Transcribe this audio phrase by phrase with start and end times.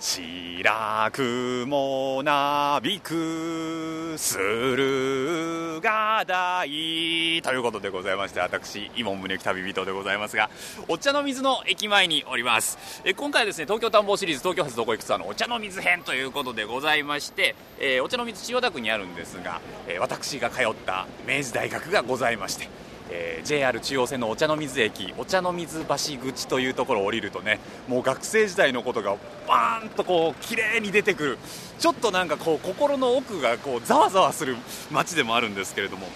[0.00, 10.48] 白くもなびく駿河台ということでございまして私伊門宗行旅人でございますが
[10.88, 13.02] お茶の水の駅前におります。
[13.04, 22.70] え今回はですね東京探訪シリーズ東京発どこ行くツアーのお茶の水編ということでございまして、えー、お茶の水千代田区にあるんですが、えー、私が通った明治大学がございまして
[23.10, 27.58] えー、JR 中央線のお茶の水駅お茶の水橋口というところを降りるとね
[27.88, 29.16] もう学生時代のことが
[29.48, 31.38] バーンとこう綺麗に出てくる。
[31.78, 34.56] ちょっとなんかこう心の奥がこうざわざわする
[34.90, 36.06] 街でもあるんですけれども。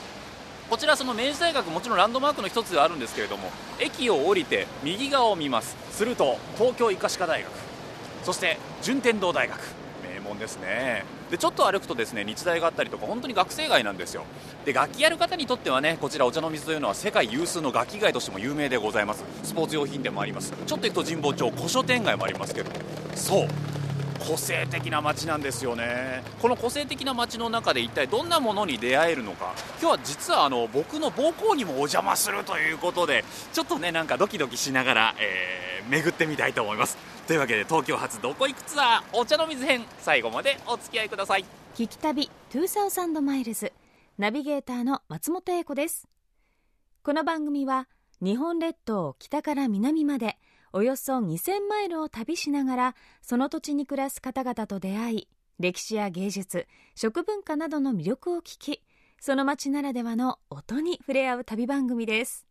[0.70, 5.76] こちらその明治大学もちろんランドマークの一つではあるんですけれども駅を降りて右側を見ます。
[5.90, 7.50] すると東京医科歯科大学。
[8.24, 9.58] そして順天堂大学。
[10.02, 11.04] 名門ですね。
[11.34, 14.22] でちょっと歩くとですね日大があったりとか本当に学生街なんですよ。
[14.64, 19.24] で楽器やる方にとってはねこちらお茶の水というのは世界有数の楽器街としても有名でございます。
[19.42, 20.52] スポーツ用品でもあります。
[20.64, 22.70] ちょっと行くと神保町古書店街もありますけど。
[23.16, 23.48] そう。
[24.26, 26.22] 個性的な街なんですよね。
[26.40, 29.54] この個性的な街の中で一体どんなものに出会えるのか。
[29.80, 36.96] 今日は実はあの僕の母校にもお邪魔するということでちょっとねなんかドキドキしながら、えー、巡ってみたいと思います。
[37.26, 41.44] というわけで東京発どこ行くツアーお茶の水編最後までお付き合いください。
[41.74, 43.72] 聞き旅2000マイルズ
[44.16, 46.08] ナビゲーターの松本英子です。
[47.02, 47.88] この番組は
[48.22, 50.38] 日本列島北から南まで
[50.76, 55.28] およそ2000マイルを旅しながらその土地に暮らす方々と出会い
[55.60, 58.82] 歴史や芸術食文化などの魅力を聞き
[59.20, 62.44] その街ならではの音に触れ合う旅番組です。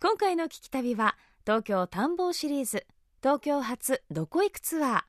[0.00, 2.86] 今回の聞き旅は東京探訪シリーズ
[3.22, 5.00] 東京発どこ行くツアー。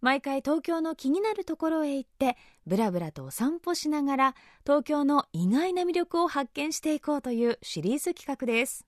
[0.00, 8.86] 毎回東京の気になるところへ行ってブラブラとお散歩しながら東京の意外な魅力を発見していこうというシリーズ企画です。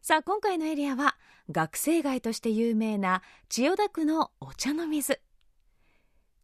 [0.00, 1.16] さあ今回のエリアは
[1.50, 5.20] 学生街として有名な千代田区のお茶の水。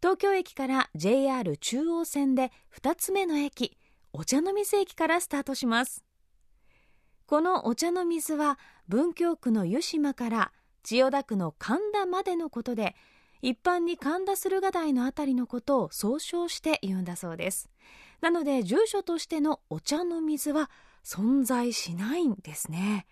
[0.02, 3.78] 東京駅から JR 中央線で2つ目の駅
[4.12, 6.04] お茶の水駅からスタートします。
[7.26, 12.94] このお茶の水は文京区の湯島から千代田区の神田までのことで
[13.40, 17.70] 一般に神田駿河台のあたりのことを総称して言うんだそうです。
[18.20, 20.70] なので住所としてのお茶の水は
[21.04, 23.06] 存在しないんですね。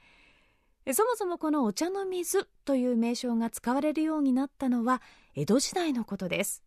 [0.92, 5.00] そもそもこのお茶の水という名称が使われるようになったのは
[5.36, 6.62] 江戸時代のことです。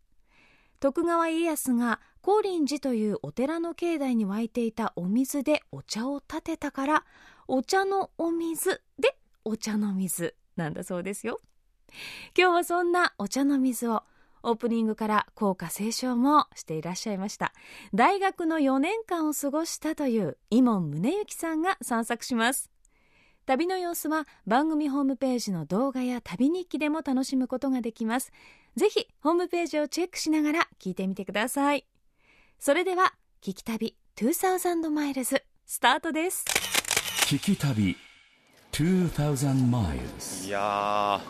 [0.79, 7.05] 徳川家康が高林寺というお寺の境内に湧いていたお水でお茶を立てたから
[7.47, 11.41] お茶のお水でお茶の水なんだそうですよ。
[12.37, 14.03] 今日はそんなお茶の水を
[14.43, 17.53] オープニングから校歌斉唱もしていらっしゃいました。
[17.93, 22.74] 大学の4年間を過ごしたという伊門宗行さんが散策します。
[23.45, 28.31] 旅の様子は番組ホームページの動画や旅日記でも楽しむことができます。
[28.75, 31.85] ぜひホームページをチェックしながら聞いてみてください。
[32.57, 33.13] それでは
[33.43, 36.45] 聞き旅2000マイルズスタートです。
[37.27, 37.95] 聞き旅
[38.71, 40.47] 2000マイルズ。
[40.47, 41.21] いや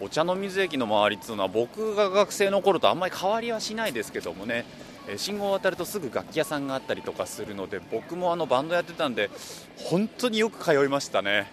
[0.00, 4.64] お茶の水駅の周りっていうのは僕が学生の頃とあんまり変わりはしないですけどもね
[5.16, 9.30] 信号を渡るとすぐ楽器屋さんがあったりとかするので僕もあのバンドやってたんで
[9.76, 11.50] 本当によく通いましたね、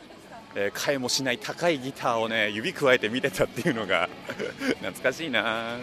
[0.56, 4.09] えー、買えもしない高いギターをね指くわえて見てたっていうのが
[4.81, 5.78] 懐かしいな。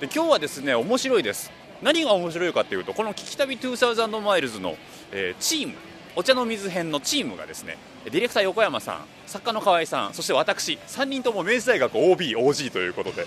[0.00, 1.52] で今日はですね面白いです。
[1.82, 4.76] 何が面白いかというとこの「聞き旅2000マイルズの」
[5.12, 5.74] えー、チーム
[6.16, 13.26] お茶の水編のチームがですねディレクター横山さん作家の河合さんそして私3人とも明治大学 OBOG ということで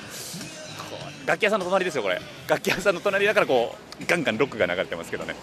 [1.25, 2.19] 楽器屋さんの隣ですよこれ。
[2.47, 5.35] 楽器屋さんの隣だからこうガンガンロックが流れてますけどね。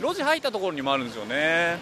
[0.00, 1.78] 路地入ったところにもあるんですよね。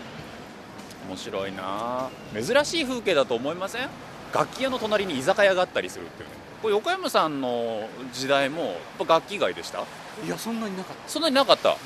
[1.09, 2.09] 面白いな。
[2.35, 3.89] 珍しい風景だと思いません？
[4.33, 6.35] 楽器屋の隣に居酒屋があったりするっていうね。
[6.63, 8.77] これ横山さんの時代も
[9.07, 9.81] 楽器街でした？
[10.25, 11.09] いやそんなになかった。
[11.09, 11.77] そんなになかった？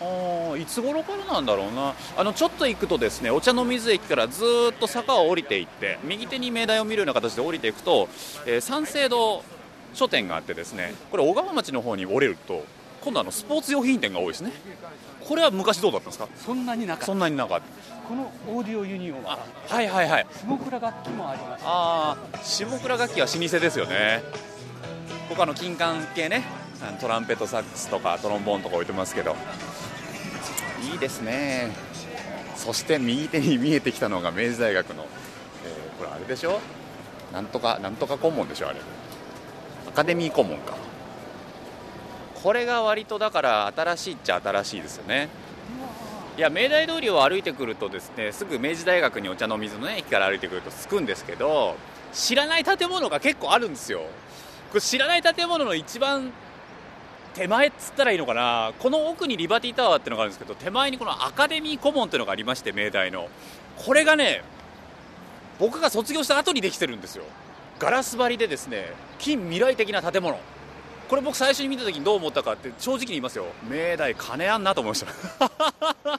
[0.00, 1.94] あいつ頃からなんだろうな。
[2.16, 8.08] あのちょっと行くとですねお茶の水駅からずっと坂を降りていって右手に明大を見るような形で降りていくと、
[8.46, 9.42] えー、三省堂
[9.94, 12.64] 書店があってですねこれ小川町の方に降りると
[13.02, 14.52] 今度あのスポーツ用品店が多いですね。
[15.26, 16.28] これは昔どうだったんですか？
[16.36, 17.06] そんなになかった。
[17.06, 17.64] そんなになかった。
[18.08, 19.38] このオーディオユニオンは
[19.68, 20.26] はいはいはい。
[20.46, 24.22] 下倉楽器もあります、ああ下倉楽器は老舗ですよね。
[25.28, 26.44] 他の金管系ね
[27.00, 29.34] トランペットサックスとかトロンボーンとか置いてますけど。
[30.92, 31.72] いいですね。
[32.56, 36.60] そして右手に見えてきたのが明治大学の、えー、これあれでしょ？
[37.32, 38.78] なんとかなんとか顧問でしょあれ。
[38.78, 38.82] ア
[39.94, 40.74] カデミー顧問か。
[42.42, 45.28] これが割とだから新しいっちゃ新しいですよね。
[46.36, 51.76] いや明大通りを歩いてくるとですねすぐ明治大学にお茶の水の、ね、駅から歩いてくると着くんですけど
[52.12, 54.00] 知らない建物が結構あるんですよ。
[54.70, 56.32] これ知らない建物の一番
[57.34, 58.72] 手前っつったらいいのかな。
[58.78, 63.28] この奥にリバティタワーっていうのがあるんですけど手前にこのアカデミー顧問っていうのがありまして明大の。
[63.76, 64.42] これがね
[65.60, 67.24] 僕が卒業した後にできてるんですよ
[67.84, 68.86] ガラス張りでですね
[69.18, 70.40] 近未来的な建物。
[71.06, 73.44] これ僕最初に見た時にどう思ったかって正直に言いますよ。
[73.68, 76.18] 明大金あんなと思いました。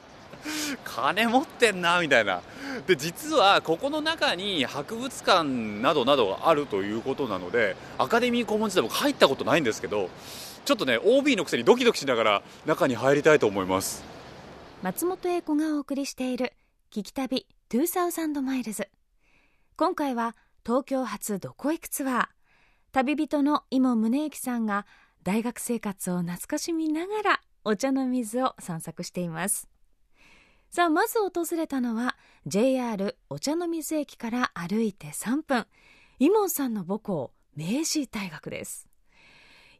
[0.84, 2.40] 金持ってんなみたいな。
[2.86, 10.08] で実はここの中に博物館などなどがあるということなのでアカデミー顧問時代僕入ったことないんですけど
[10.64, 14.04] ちょっとね OB のくせにドキドキしながら中に入りたいと思います。
[14.82, 16.52] 松本英子がお送りしている
[16.94, 18.88] 「聞き旅2000マイルズ」
[19.76, 20.36] 今回は
[20.66, 22.26] 東京発どこ行くツアー
[22.90, 24.84] 旅人の今宗行さんが
[25.22, 29.68] 大学生活を懐かしみながらお茶の水を散策しています。
[30.68, 32.16] さあまず訪れたのは
[32.46, 35.66] JR お茶の水駅から歩いて3分。
[36.18, 38.88] イモンさんの母校明治大学です。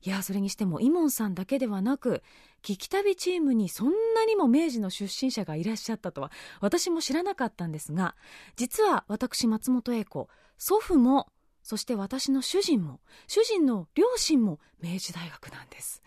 [0.02, 2.22] いやそれにしてもイモンさんだけではなく
[2.62, 6.30] 聞き旅チームにそんなにも明治の出身者がいらっしゃったとは
[6.60, 8.14] 私も知らなかったんですが
[8.54, 11.28] 実は私松本英子祖父も
[11.62, 16.02] そして私の主人も主人の両親も明治大学なんです。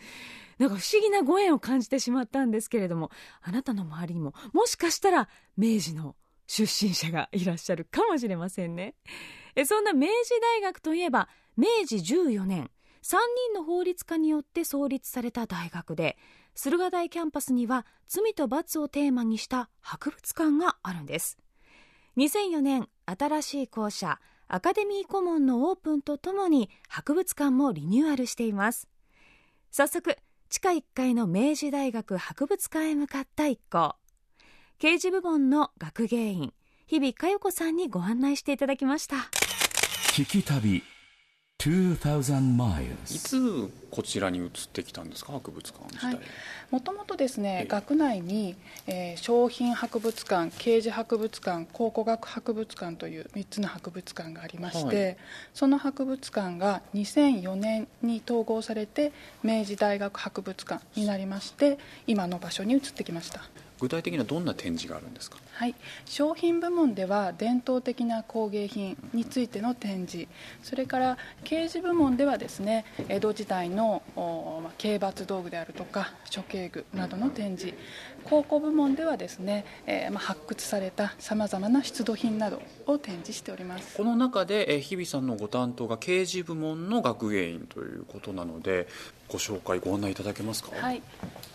[0.58, 3.12] なんか不思議なご縁を感じてしまったんですけれども
[3.42, 6.16] あなたの周りにももしかしたら明治の
[6.48, 8.96] 出身者がいらっしゃるかもしれませんね。
[9.56, 12.72] えそんな明治大学といえば明治14年
[13.04, 13.18] 3
[13.52, 16.18] 人の法律家によって創立された大学で
[16.56, 21.38] 駿河台キャンパスには罪と罰をテーマにした博物館があるんです。
[22.18, 24.20] 2004年新しい校舎
[24.52, 28.90] アカデミー顧問のオープンとともに博物館もリニューアルしています。
[29.70, 30.18] 早速
[30.50, 33.96] 地下1階の明治大学博物館へ向かった一行。
[34.80, 36.54] 刑事部門の学芸員
[36.88, 39.18] 日々佳代子さんにご案内していただきました。
[40.14, 40.82] 聞き旅。
[43.14, 45.34] いつこちらに移ってきたんですか？
[45.34, 46.24] 博物館自体、はい。
[46.72, 47.68] もともとですねええ。
[47.68, 48.56] 学内に、
[48.88, 55.18] えー商品博物館刑事博物館考古学博物館という3つの博物館がありまして、はい。
[55.54, 59.12] その博物館が2004年に統合されて
[59.44, 61.78] 明治大学博物館になりまして
[62.08, 63.42] 今の場所に移ってきました
[63.80, 65.38] 具体的にはどんな展示があるんですか？
[65.54, 70.28] はい、商品部門では伝統的な工芸品についての展示。
[70.64, 74.02] それから刑事部門ではですね江戸時代の
[74.78, 77.74] 刑罰道具であるとか処刑具などの展示。
[78.20, 83.96] 考古部門ではですね、えーまあ、発掘されたさまざまな出土品などを展示しております。
[83.98, 88.88] この中で、えー日比さんのご担当が刑事部門の学芸員ということなので
[89.28, 90.72] ご紹介ご案内いただけますか？
[90.76, 91.02] はい、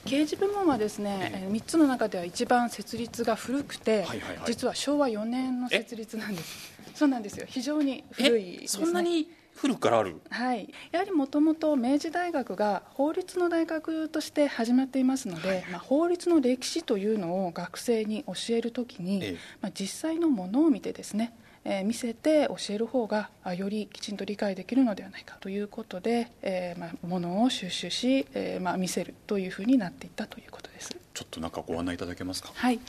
[0.05, 4.47] 刑事部門はですね、えー3つの中では一番設立が古くて、はいはいはい。
[4.47, 6.73] 実は昭和4年の設立なんです。
[6.95, 7.47] そうなんですよ。
[7.49, 10.21] 非常に古いね、そんなに古くからある？
[10.31, 19.37] はい、やはりもともと明治大学が法律の大学として始まっていますので、まあ、法律の歴史というのを学生に教えるときに、ええ。
[19.61, 21.33] まあ、実際のものを見てですね、
[21.65, 30.91] えー見せて教える方があよりきちんと理解できるのではないかということで、えーまあ、ものを収集し、えーまあ、見せるというふうになっていったということです。
[31.15, 32.51] ちょっとなんかご案内いただけますか？
[32.55, 32.81] はい、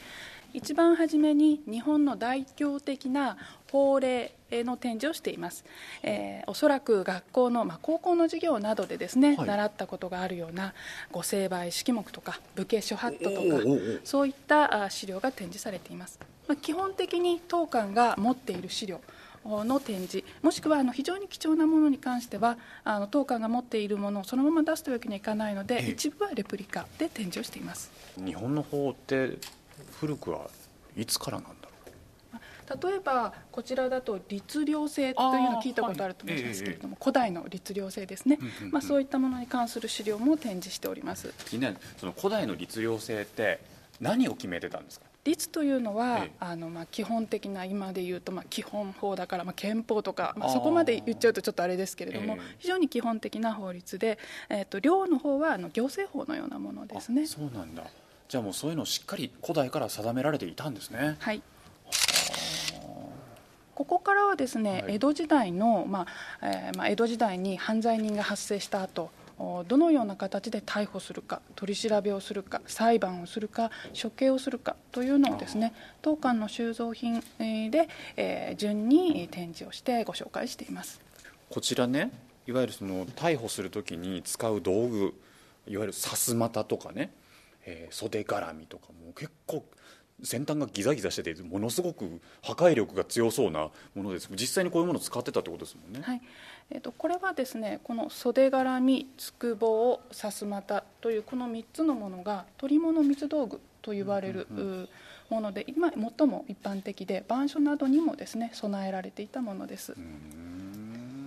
[0.55, 3.37] 一番初めに日本の代表的な
[3.69, 5.65] 法令の展示をしています、
[6.01, 9.47] えーおそらく学校の、まあ、高校の授業などでですね、はい。
[9.47, 10.73] 習ったことがあるような
[11.11, 19.01] 御成敗式目とか武家諸法度とかおーおーおーそういったあ資料が展示されています、まあ、基本的に当館が持っている資料
[19.45, 25.91] の展示もしくはあの非常に貴重なものに関してはあの当館が持っているものをそのまま出すというわけにはいかないので、ええ。
[25.91, 27.91] 一部はレプリカで展示をしています。
[28.17, 29.37] 日本の法って
[29.99, 30.49] 古くは
[30.97, 31.65] いつからなんだろ
[32.81, 41.27] 例えばこちらだと律令制というのを聞いたことあると思いますけれども、古代の律令制ですね、うんうんうんまあ、そういったものに関する資料も展示しております。
[41.27, 41.77] う気になる。
[41.97, 43.59] その古代の律令制って
[44.01, 45.05] 何を決めてたんですか？
[45.25, 46.31] 律というのは、ええ。
[46.39, 54.17] あのまあ基本的な今で言うとまあ基本法だからまあ憲法とか、まあ、そこまで言っちゃうとちょっとあれですけれども、ええ非常に基本的な法律で、
[54.49, 57.25] えー、と領の方はあの行政法のようなものですね。
[57.25, 57.83] あそうなんだ
[58.27, 61.15] じゃあもうそういうのをしっかり古代から定められていたんですね。
[61.19, 61.41] はい。
[63.75, 64.95] ここからはですね、はい。
[64.95, 66.07] 江戸時代の、ま
[66.41, 73.69] あえーまあ、江戸時代に犯罪人が発生した後おどのような形で逮捕するか取り調べをするか裁判をするか
[74.01, 81.01] 処刑をするかというのをですね当館の収蔵品えーで、えー順に展示をしてご紹介しています。
[81.49, 82.11] こちらね
[82.47, 85.13] いわゆるその逮捕するときに使う道具
[85.67, 87.11] いわゆるさすまたとかね、
[87.65, 89.65] えー袖絡みとかも結構
[90.23, 94.29] 先端がギザギザしててものすごく破壊力が強そうなものです。
[94.31, 96.21] 実際にこういうものを使ってたってことですもんね、はい。
[96.71, 104.89] えー、とこれはですねこの袖絡みつくぼうさすまたというこの3つのものが取り物水道具と言われる、う
[105.29, 109.95] もので今最も一般的で板書などにもですね備えられていたものです。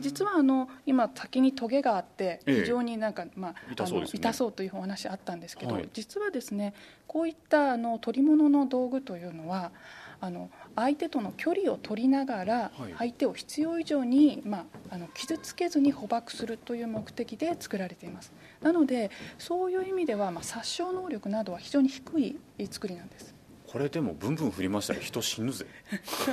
[0.00, 2.60] 実はあの今先にトゲがあってええ。
[2.60, 5.88] 非常になんか、まあ痛そう痛そうというお話あったんですけど、はい。
[5.92, 6.74] 実はですね
[7.06, 9.72] こういったあの取り物の道具というのは
[10.20, 12.94] あの相手との距離を取りながらはい。
[12.98, 14.58] 相手を必要以上に、ま
[14.90, 18.32] あ、あの傷つけずに捕獲するという目的で作られています。
[18.62, 22.38] なのでそういう意味では、まあ、殺傷能力などは非常に低い
[22.70, 23.37] 作りなんです
[23.70, 25.66] これでもブンブン振りましたら人死ぬぜ。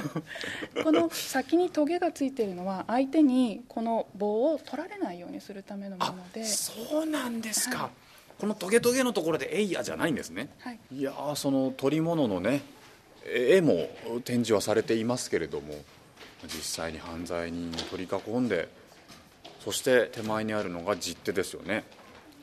[0.84, 7.92] この先にトゲがついているのは相手にこの棒を取られないようにするためのもので、そうなんですか、はい。
[8.40, 10.50] このトゲトゲのところで「えいや」じゃないんですね。
[10.60, 12.62] はい、いやーその取り物のね
[13.26, 13.90] 絵も
[14.24, 15.74] 展示はされていますけれども
[16.44, 18.70] 実際に犯罪人を取り囲んで
[19.64, 21.84] そして手前にあるのが実手ですよね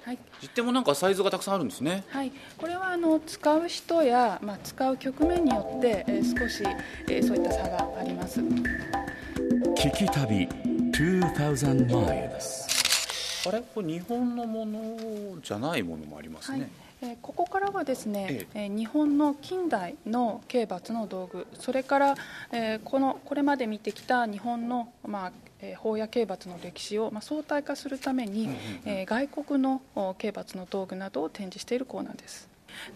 [0.04, 0.18] はい。
[0.40, 2.04] 実手もなんかサイズがたくさんあるんですね。
[2.08, 6.64] はい、これはあの使う人や、まあ、使う局面によって、えー少し、
[7.08, 8.40] えーそういった差があります。
[8.40, 10.48] 聞き旅
[10.92, 13.62] 2000 miles あれ？
[13.74, 14.96] これ日本のもの
[15.42, 16.60] じゃないものもありますはい。
[16.60, 16.70] ね、
[17.02, 21.46] えーここからはですねえ、えー日本の近代の刑罰の道具。
[21.58, 22.14] それから、
[22.52, 25.32] えーこのこれまで見てきた日本の、まあ
[25.62, 28.48] えー法や刑罰の歴史を、まあ、相対化するために、
[28.84, 32.48] えー外国のお刑罰の道具などを展示しているコーナーです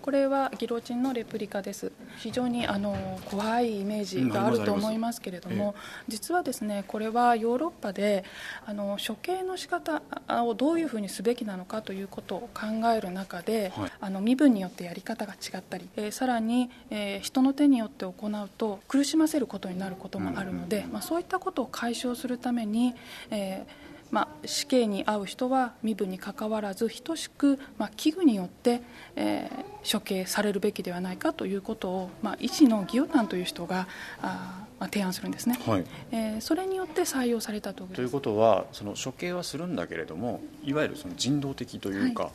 [0.02, 1.92] これはギロチンのレプリカです。
[2.18, 5.75] 非常にあの怖いイメージがあると思いますけれども、
[6.09, 8.25] 実はですねこれはヨーロッパで
[8.64, 10.02] あの処刑の仕方
[10.45, 12.66] をどういうふうにすべきなのかということを考
[12.97, 13.92] える中で、はい。
[14.00, 22.95] あの身分によってやり方が違ったり、えーさらに、えー人の手によって行うと苦しませることになることもあるので、まあ、そういったことを解消するために、
[23.30, 28.82] えーまあ、死刑に遭う人は身分にかかわらず等しく、まあ、器具によって、
[29.16, 33.86] えー処刑されるべきではないかということを、まあ、医師のギオタンという人が
[34.20, 35.84] あー、まあ、提案するんですね、はい。
[36.10, 42.32] えーそれによって採用された道具ということはその処刑はするんだけれどもいわゆるその人道的というか、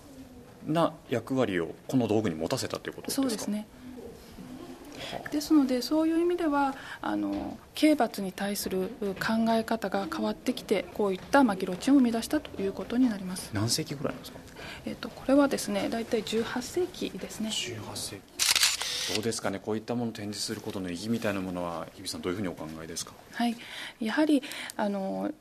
[0.66, 3.22] な役割をこの道具に持たせたということですか？
[3.24, 3.68] そうですね
[5.32, 8.90] ですのでそういう意味ではあの刑罰に対する
[9.20, 14.40] 考え方が変わってきてこういった、まあ、ギロチンを生み出したということになります、何世紀ぐらいなんですか？
[14.86, 17.50] えっとこれはですね大体18世紀ですね。
[17.50, 18.42] 18世紀。
[19.16, 19.60] どうですかね？
[19.60, 23.14] こういったものを展示することの意義みたいなものは日比さんどういうふうにお考えですか？
[23.34, 23.56] はい、
[24.00, 24.42] やはり
[24.78, 25.32] あの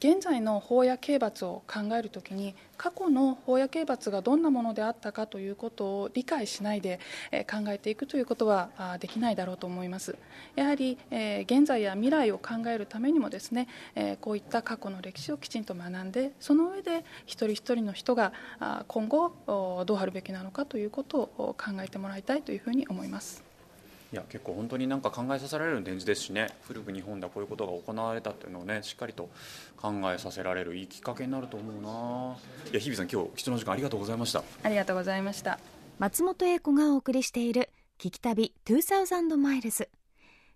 [0.00, 6.98] 現在の法や刑罰を考えるときに過去の法や刑罰がどんなものであったかということを理解しないで、
[7.46, 10.16] 考えていくということはできないだろうと思います。
[10.56, 13.68] やはり、現在や未来を考えるためにもですね、
[14.22, 18.32] こういった過去の歴史をきちんと学んでその上で一人一人の人が
[18.88, 19.34] 今後
[19.84, 23.49] どうあるべきなのかということを考えてもらいたいというふうに思います。
[24.12, 26.48] いや結構本当になんか考えさせられる展示ですしね。
[26.62, 29.28] 古く日本ではこういうことが行われたっていうのをねしっかりと
[29.76, 32.36] 考えさせられるいいきっかけになると思うな。
[32.72, 34.42] いや日比さん今日貴重な時間ありがとうございました。
[34.64, 35.60] ありがとうございました。
[35.98, 39.88] 松本英子がお送りしている「聞き旅2000マイルズ」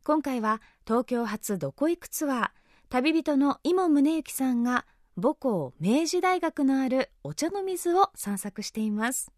[0.03, 2.51] 今回は東京発どこ行くツアー
[2.89, 4.85] 旅人の伊茂宗行さんが
[5.21, 9.31] 母校明治大学のあるお茶の水を散策しています。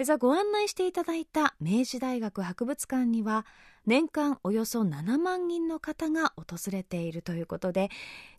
[0.00, 3.44] さあご案内していただいた明治大学博物館には
[3.84, 7.90] 年間およそ7万人の方が訪れているということで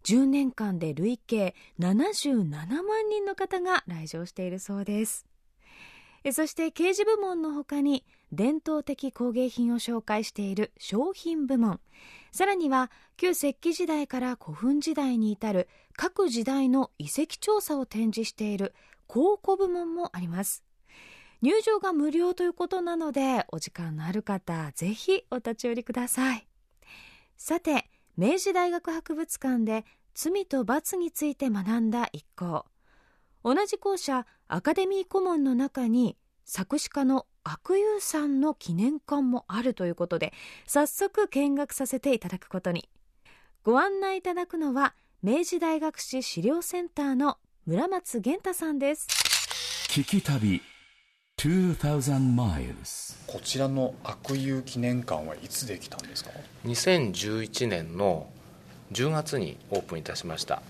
[0.03, 5.27] 10年間で累計77万人の方が来場しているそうです。
[6.31, 11.79] そして刑事部門の他に伝統的工芸品を紹介している商品部門。
[12.31, 18.73] さらには旧石器時代から古墳時代に至る各時代の遺跡調査を展示している
[19.05, 20.63] 考古部門もあります。
[21.43, 26.47] 入場が無料ということなのでお時間のある方ぜひお立ち寄りください。
[27.35, 29.83] さて明治大学博物館で
[30.13, 32.65] 罪と罰について学んだ一行。
[33.43, 40.31] 同じ校舎アカデミー顧問の中に作詞家の悪友さんの記念館もあるということで
[40.65, 42.87] 早速見学させていただくことに。
[43.65, 49.07] ご案内いただくのは明治大学史資料センターの村松源太さんです。
[49.89, 50.72] 聞き旅。
[53.27, 56.29] こちらの悪友記念館はいつできたんですか
[56.65, 58.27] ？2011年の
[58.93, 60.61] 10月にオープンいたしました。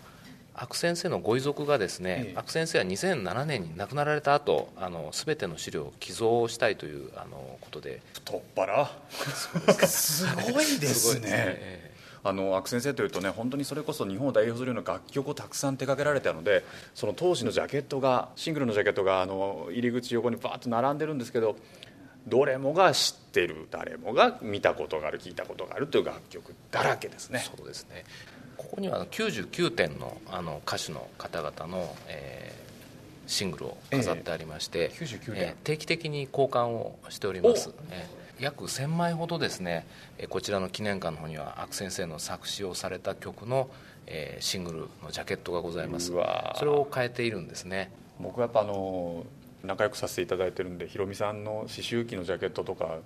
[0.55, 2.38] 阿久先生のご遺族がですね、ええ。
[2.38, 8.01] 阿久先生は2007年に亡くなられた後あの全ての資料を寄贈したいというあのことで。
[8.13, 8.91] 太っ腹。
[9.86, 11.27] すごいですね。
[11.29, 11.83] え
[12.25, 16.63] あの阿久先生というとね本当にそれこそ日本を代表するような楽曲をたくさん手掛けられたので
[16.96, 21.58] その当時のジャケットがシングルのジャケットがあの入り口横にバーッと並んでるんですけど
[22.27, 27.39] どれもが知ってる誰もが見たことがある聞いたことがあるという楽曲だらけですね。
[27.39, 28.06] そうですね。
[28.56, 32.63] ここにはあの99点のあの歌手の方々の、えー
[33.25, 35.03] シングルを飾ってありまして、ええ。
[35.06, 35.36] 99点。
[35.36, 39.86] えー定期的に交換をしております、えー約1000枚ほどですね、
[40.18, 43.70] えーこちらの記念館の方には阿久先生の作詞をされた曲の、
[44.08, 46.08] えーシングルのジャケットがございます。
[46.08, 47.92] それを変えているんですね。
[48.20, 49.25] 僕はやっぱあの
[49.63, 53.00] 仲良くさせていただいてるんでひろみさんの刺繍機のジャケットとか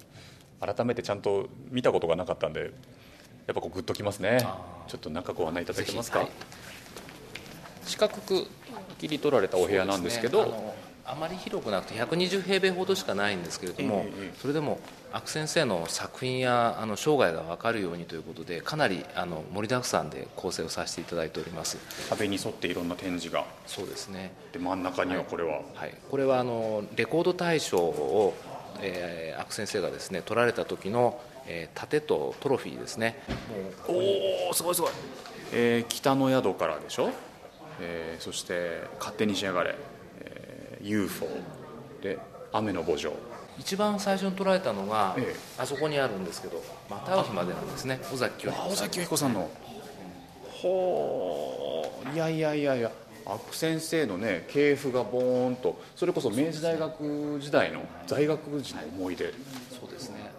[0.60, 2.68] 改めてちゃんと見たことがなかったんでや
[3.52, 4.46] っぱこうグッときますね。
[4.88, 6.26] ちょっと中ご案内いただけますか、ぜ
[7.86, 8.48] ひ四角く
[8.98, 14.06] 切り取られたお部屋なんですけどねあまり広くなくて120平米ほどしかないんですけれども、
[14.42, 14.80] それでも
[15.14, 21.78] 阿久先生の作品やあの生涯が分かるようにということでかなりあの盛りだくさんで構成をさせていただいております。
[22.10, 23.46] 壁に沿っていろんな展示が。
[23.66, 28.36] そうですね、で真ん中にはこれは、はい、これはあのレコード大賞を、
[28.82, 33.24] えー、阿久先生がですね取られた時の、えー盾とトロフィーですね。
[33.88, 33.98] もう
[34.48, 34.92] おおすごいすごい、
[35.54, 37.12] えー北の宿からでしょ、
[37.80, 39.97] えーそして「勝手にしやがれ」えー
[40.82, 41.28] UFO
[42.02, 42.20] で
[42.52, 43.12] 「雨の墓場。
[43.60, 45.36] 一番最初に取られたのが、ええ。
[45.58, 48.00] あそこにあるんですけど「また会う日まで」なんですね。
[48.14, 49.50] 尾崎清」彦さん尾崎彦さんの。
[50.62, 52.92] ほういやいやいやいや。
[53.26, 55.80] 阿久先生のね系譜がボーンと。
[55.96, 59.34] それこそ明治大学時代の在学時の思い出。
[59.80, 60.32] そうですね。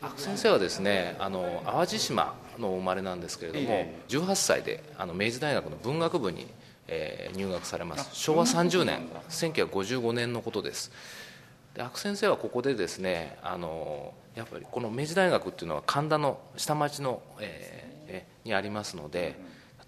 [0.00, 6.48] 阿久先生はですねあの淡路島のお生まれなんですけれども、え18歳であの明治大学の文学部に、
[6.88, 8.10] えー入学されます。
[8.12, 9.08] 昭和30年。
[9.30, 10.92] 1955年のことです。
[11.74, 19.38] で阿久先生はここでですねあのやっぱりこの明治大学っていうのは神田の下町の、えーえにありますので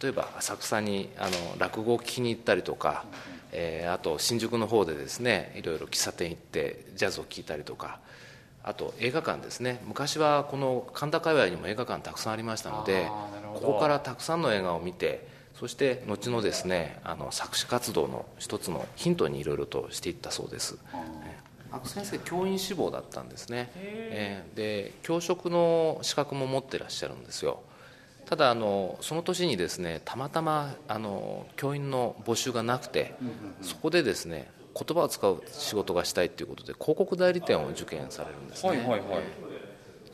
[0.01, 3.05] 例えば浅草にあの落語を聞きに行ったりとか、
[3.53, 7.99] えーあと新宿の方でですねいろいろ喫茶店行ってジャズを聴いたりとか
[8.62, 9.81] あと映画館ですね。
[9.85, 13.09] 昔はこの神田界隈にも映画館たくさんありましたので
[13.55, 15.34] ここからたくさんの映画を見て
[15.64, 20.77] そして後のですねあの作詞活動の一つのヒントにいろいろとしていったそうです。
[21.72, 27.62] 阿久先生教員志望だったんですね、えーで教職の資格も持ってらっしゃるんですよ。
[28.27, 33.14] ただあのその年にですねたまたまあの教員の募集がなくて、
[33.62, 39.03] そこでですね言葉を使う仕事がしたいということで広告代理店を受験されるんですね、はい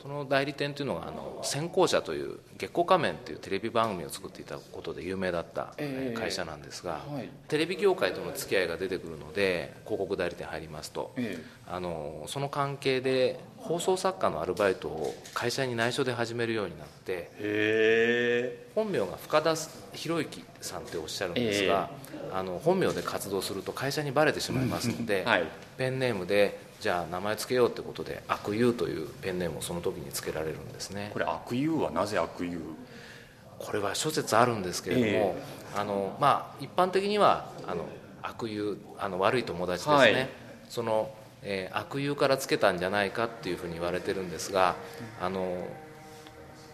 [0.00, 6.18] その代理店というのがあの先行者という月光仮面というテレビ番組を作っていたことで有名だったええ。
[6.18, 7.28] 会社なんですが、はい。
[7.48, 18.66] テレビ業界との付き合いが出てくるので広告代理店入りますと、えあのその関係で放送作家のアルバイトを会社に内緒で始めるようになってへえ。
[18.74, 19.54] 本名が深田
[19.92, 21.90] 博之さんっておっしゃるんですが、
[22.32, 25.46] あの本名で活動すると会社にバレてしまいますので、はい。
[25.76, 31.10] ペンネームでじゃあ名前つけようってことで悪友というペンネームをその時につけられるんですね。
[31.12, 32.58] これ悪友はなぜ悪友？
[33.58, 35.42] これは諸説あるんですけれども、え
[35.76, 37.84] あのまあ、一般的にはあの
[38.22, 40.28] 悪友あの悪い友達ですね、はい。
[40.70, 41.12] その、
[41.42, 44.76] えー悪友からつけたんじゃないかっていうふうに言われてるんですが
[45.20, 45.66] あの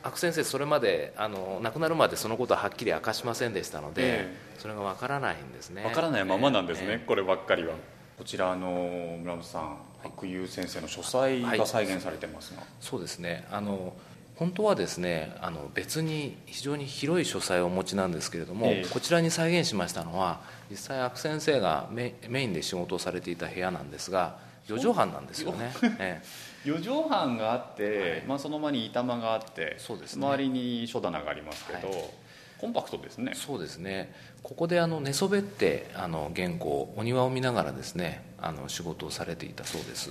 [0.04, 5.84] 悪先生それまであの亡くなるまでそのことははっきり明かしませんでしたので、えそれがわからないんですね。
[5.84, 7.74] わからないままなんですね、えーこればっかりは。
[8.16, 13.46] こちらあの村本さん、悪友先生の書斎が再現されてますが、そうですね。
[13.50, 13.94] あの
[14.36, 18.88] 本当はですねあの別に非常に広い書斎をお持ちなんですけれども、ええ。
[18.88, 20.40] こちらに再現しましたのは
[20.70, 24.38] 実際阿久先生がメメインで仕事をされていた部屋なんですが
[24.68, 26.20] 4畳半なんですよね、え
[26.64, 30.26] 4 畳半があって、まあ、その間に板間があってそうですね。
[30.26, 32.10] 周りに書棚がありますけど、はい。
[32.58, 33.32] コンパクトですね。
[33.34, 34.12] えそうですね。
[34.42, 40.10] ここであの寝そべってあの原稿お庭を見ながらですねあの仕事をされていたそうです。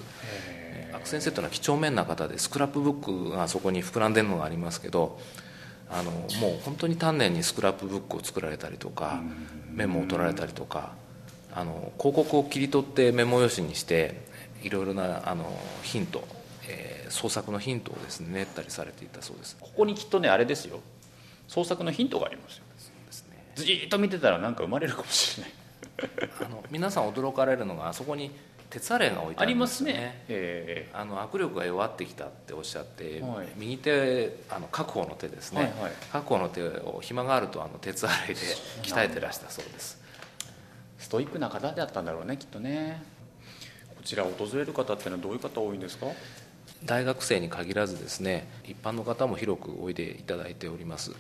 [0.94, 5.20] 阿久先生というのは几帳面な方でスクラップブックがそこに膨らんでるのがありますけど
[5.90, 9.22] あのもう本当に丹念にスクラップブックを作られたりとか
[9.74, 10.94] メモを取られたりとか
[11.54, 14.26] あの広告を切り取ってメモ用紙にして
[14.64, 15.46] いろいろなあの
[15.84, 16.28] ヒント、
[16.68, 19.56] えー創作のヒントをですね練ったりされていたそうです。
[19.60, 20.80] ここにきっとねあれですよ。
[21.48, 22.64] 創作のヒントがありますよ。
[23.06, 23.52] ですね。
[23.56, 25.54] じーっと見てたらなんか生まれるかもしれない
[26.44, 28.32] あの皆さん驚かれるのがあそこに
[28.70, 29.92] 鉄アレイが置いてありますね。
[29.92, 30.24] ありますね。
[30.30, 33.48] えあの握力が弱ってきたっておっしゃって、はい。
[33.56, 35.92] 右手あの確保の手ですね、はいはい。
[36.12, 38.42] 確保の手を暇があるとあの鉄アレイで
[38.84, 40.02] 鍛えてらしたそうです。
[40.98, 43.02] ストイックな方だったんだろうねきっとね。
[43.96, 46.08] こちら訪れる方ってのはどういう方多いんですか？
[46.84, 51.14] 大学生に限らずですね一般の方も広くおいでいただいております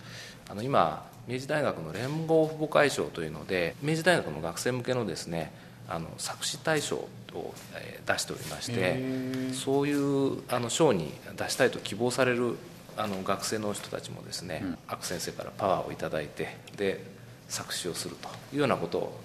[0.49, 5.51] あの今明治大学の連合父母会賞というので明治大学の学生向けのですね
[5.87, 7.09] あの作詞大賞を、
[7.75, 9.01] えー出しておりまして
[9.51, 12.55] そういうあの賞に出したいと希望される
[12.97, 14.77] あの学生の人たちもですね、うん。
[14.87, 17.03] アク先生からパワーをいただいてで
[17.49, 19.19] 作詞をするというようなことを、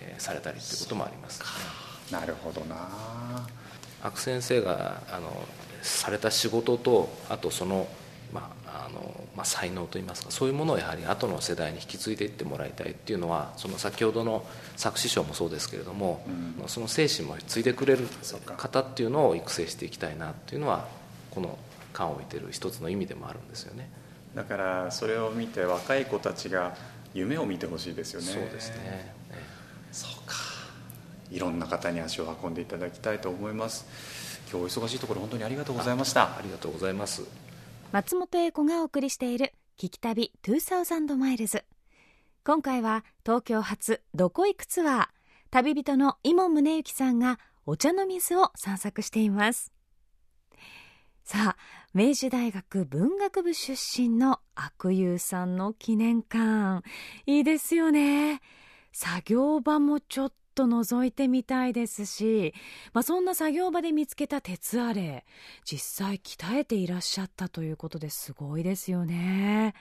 [0.00, 1.42] えーされたりということもあります、
[2.12, 2.76] なるほどな。
[4.02, 5.30] アク先生があの
[5.82, 7.88] された仕事とあとその,、
[8.32, 14.44] まああのまあ、才能といいますかそういうものをやはり後の世代に引き継いでいってもらいたいっていうのはその先ほどの
[14.76, 16.24] 作詞賞もそうですけれども、
[16.66, 18.06] その精神も継いでくれる
[18.56, 20.88] 方っていうのを育成していきたいなっていうのは
[21.30, 21.58] この
[21.92, 23.90] 缶を置いてる一つの意味でもあるんですよね。
[24.34, 26.74] だからそれを見て若い子たちが
[27.14, 28.26] 夢を見てほしいですよね。
[28.26, 29.12] そうですね、え
[29.92, 30.36] そうか。
[31.30, 33.86] いろんな方に足を運んでいただきたいと思います。
[34.50, 36.22] 今日お忙しいところ本当にありがとうございました。
[36.22, 37.49] ありがとうございます。
[37.92, 41.64] 松本英子がお送りしている「聞き旅2000マイルズ」
[42.46, 45.08] 今回は東京発どこ行くツアー
[45.50, 49.72] 旅人の伊門宗行さんがお茶の水を散策しています。
[51.24, 56.88] さあ明治大学文学部出身の悪友さんの記念館。
[57.26, 58.40] いいですよね。
[58.92, 62.52] 作業場もちょっと覗いてみたいですし、
[62.92, 65.30] まあ、そんな作業場で見つけた鉄アレイ
[65.64, 69.74] 実際鍛えていらっしゃったということですごいですよね。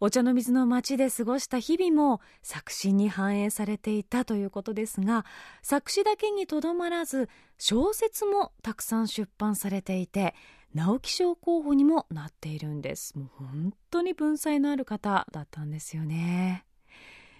[0.00, 5.26] お茶の水の町で過ごした日々も作詞に反映されていたということですが
[5.60, 10.36] 作詞だけにとどまらず小説もたくさん出版されていて
[10.72, 13.18] 直木賞候補にもなっているんです。
[13.18, 16.64] もう本当に文才のある方だったんですよね。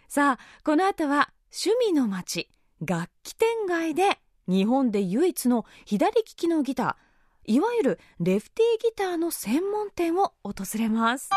[0.09, 2.49] さあこの後は趣味の街
[2.85, 11.31] 楽器店街で日本で唯一の左利きのギターいわゆるレフティギターの専門店を訪れます。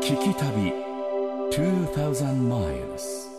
[0.00, 0.72] 聞き旅
[1.50, 3.30] 2000 miles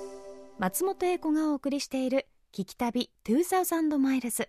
[0.60, 4.48] 松本英子がお送りしている「聞き旅2000マイルズ」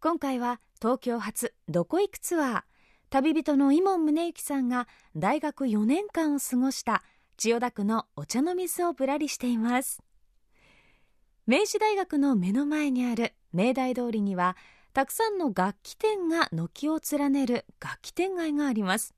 [0.00, 2.62] 今回は東京発どこ行くツアー
[3.08, 7.04] 旅人の伊門宗行さんが大学4年間を過ごした
[7.36, 10.02] 千代田区のお茶の水をぶらりしています。
[11.46, 14.56] 明治大学の目の前にある明大通りには
[14.92, 19.14] たくさんの楽器店が軒を連ねる楽器店街があります。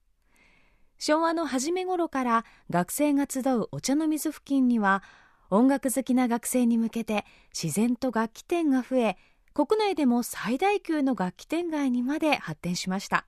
[0.98, 5.03] 昭和の初め頃から学生が集うお茶の水付近には
[5.48, 7.24] 音楽好きな学生に向けて
[7.59, 9.16] 自然と楽器店が増え
[9.55, 13.27] 国内でも最大級の楽器店街にまで発展しました。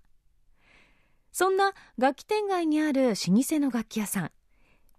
[1.32, 4.30] そんな楽器店街にある老舗の楽器屋さん。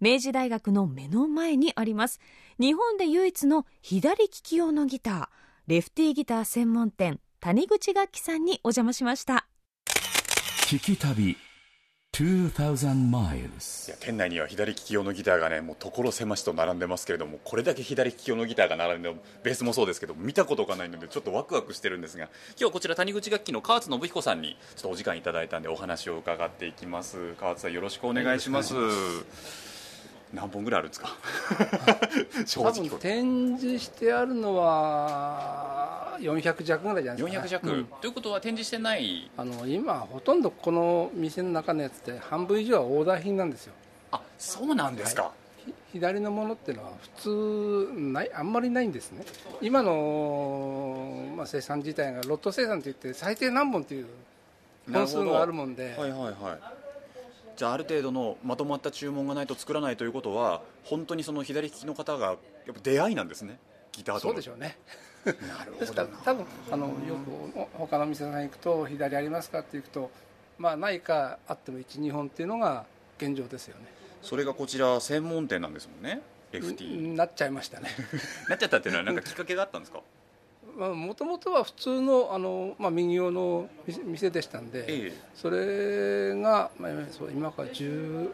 [0.00, 2.20] 明治大学の目の前にあります。
[2.58, 5.28] 日本で唯一の左利き用のギター。
[5.68, 9.46] レフティーギター専門店谷口楽器さんにお邪魔しました。
[10.66, 11.36] 聞き旅。
[13.88, 22.28] いや店内には左利き用のギターがねもう所狭しと並んでますけれどもこれだけ左利き用のギターが並んでベースもそうですけど見たことがないのでちょっとワクワクしてるんですが
[22.60, 27.32] 今日こちら谷口楽器の河津信彦さんにちょっとお時間いただいたんでお話を伺っていきます。
[27.40, 28.74] 川津さんよろしくお願いします。
[30.32, 31.08] 何本ぐらいあるんですか？
[32.46, 37.84] 正多分直展示してあるのは400弱ぐらいじゃないですか、400弱、うん。
[38.00, 39.30] ということは展示してない？
[39.36, 43.74] あの今ほとんどこの店の中のやつって半分以上はオーダー品なんですよ。
[44.10, 45.32] あそうなんですか、
[45.64, 49.24] ひ左のものっていうのは普通ないあんまりないんですね。
[49.60, 54.06] 今の、まあ、生産自体がロット生産といって最低何本っていう
[54.92, 55.94] 本数があるもんで。
[55.98, 56.81] はいはいはい
[57.62, 62.36] じゃあある程度のまとまった注文がないと作らないということは本当にその左利きの方がやっ
[62.74, 63.56] ぱ出会いなんですね。
[63.92, 64.32] ギターとの。
[64.32, 64.76] そうでしょうね。
[65.24, 66.92] なるですから多分あのよ
[67.24, 70.10] くお他の店さん行くと左ありますかって行くと
[70.58, 72.84] まあないかあっても12本っていうのが
[73.18, 73.84] 現状ですよね。
[74.22, 76.20] それがこちら専門店なんですもんね。
[76.50, 77.14] レフティー。
[77.14, 77.90] なっちゃいましたね。
[78.50, 80.00] なっちゃったっていうのは何かきっかけがあったんですか？
[80.76, 85.12] もともとは普通のあの、まあ、右用の店店でしたんで、ええ。
[85.34, 88.30] それが、まあ、そう今から15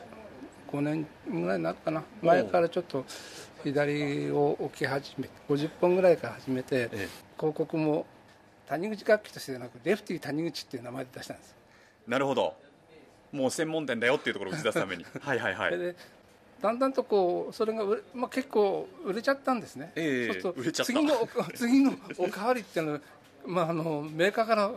[0.80, 2.02] 年ぐらいになるかな。
[2.22, 3.04] 前からちょっと
[3.64, 8.06] 左を置き始め50本ぐらいから始めて、え広告も
[8.66, 11.56] 谷口楽器としてではなくレフティ谷口っていう名前で出したんです、
[12.06, 12.54] なるほど。
[13.32, 15.04] もう専門店だよっていうところを打ち出すために。
[15.20, 15.78] はいはいはい。
[15.78, 15.96] で
[16.60, 20.92] だんだんとこうそれが売れ、まあ、結構売れちゃったんですね、ええそうする売れちゃった。
[20.92, 23.00] と次のお 次のおかわりっていうのは、
[23.46, 24.70] まあ、あのメーカーから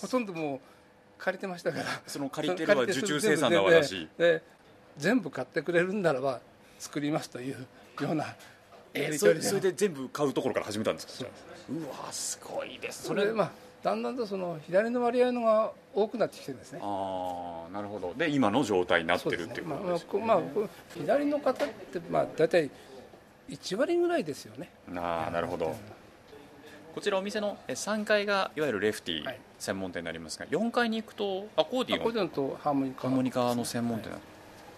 [0.00, 0.60] ほとんどもう
[1.18, 1.84] 借りてましたから。
[2.06, 4.08] その借りてるは 受注生産なわだし
[4.96, 6.40] 全部買ってくれるんならば
[6.78, 7.66] 作りますという
[8.00, 8.36] ようなや
[8.94, 11.12] えり取りそれそれで全部買うところから始めたんですか？
[11.12, 11.28] そう
[11.76, 13.02] うわすごいです。
[13.04, 13.50] それでまあ
[13.86, 16.80] だんだんとその左の割合のが多くなってきてるんですね。
[16.82, 18.14] ああなるほど。
[18.18, 22.68] で今の状態になってるっていうまあことですまあこまあ、左の方ってまあ大体
[23.48, 24.70] 1割ぐらいですよね。
[24.96, 25.76] ああなるほど。
[26.96, 29.38] こちらお店のえ3階がいわゆるレフティはい。
[29.60, 32.00] 専門店になりますが4階に行くとアコーディオン。
[32.00, 33.02] アコーディオンとハーモニカ。
[33.02, 34.10] ハーモニカの専門店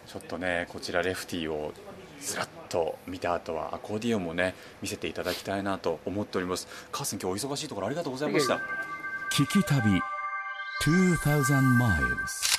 [0.07, 1.73] ちょっとねこちらレフティを
[2.21, 6.68] ずらっと見た後はアコーディオンもね見せていただきたいなと思っております。
[6.92, 8.61] 母さん今日お忙しいところありがとうございました
[9.31, 10.01] 聞き旅。
[10.85, 12.59] 2000 miles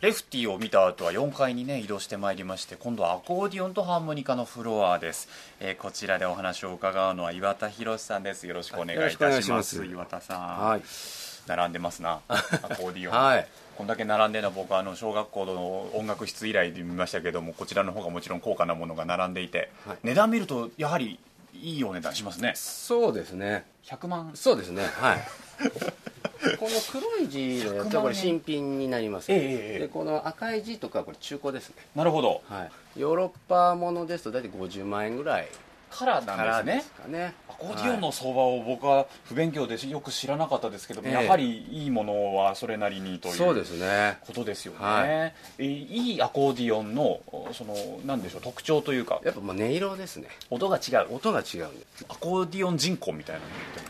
[0.00, 5.28] レフティを見た後は4階にね移動してまいりまして今度はアコーディオンとハーモニカのフロアです、
[5.60, 8.46] えーこちらでお話を伺うのは岩田博さんです。
[8.46, 9.84] よろしくお願いいたします。
[9.84, 10.82] 岩田さん、はい。
[11.46, 13.46] 並んでますなアコーディオン、はい。
[13.76, 19.98] こんだけ並んでるのは僕はあの小学校の音楽室以来で見ましたけどもこちらの方がもちろん高価なものが並んでいて、はい。
[20.02, 21.18] 値段見るとやはり
[21.54, 22.52] いいお値段しますね。
[22.56, 23.64] そうですね。
[23.84, 24.30] 100万。
[24.34, 24.84] そうですね。
[24.84, 25.18] はい。
[26.58, 31.76] この黒い字のやつはこれ新品になります、ええでこの赤い字とかはこれ中古ですね。
[31.94, 32.42] なるほど。
[32.48, 32.64] は
[32.96, 33.00] い。
[33.00, 35.48] ヨーロッパものですと大体50万円ぐらい。
[35.90, 36.72] カラーかなんですね。
[36.72, 41.14] らですかねアコーディオンの相場を僕は不勉強でよく知らなかったですけども、ええ。
[41.24, 44.18] やはりいいものはそれなりにというそうですね。
[44.26, 45.08] ことですよね、はい。
[45.58, 47.20] えーいいアコーディオンの
[47.52, 47.74] その
[48.06, 50.28] なんでしょう特徴というかやっぱもう音色ですね。
[50.48, 51.14] 音が違う。
[51.14, 51.86] 音が違うんで。
[51.96, 53.40] すアコーディオン人口みたい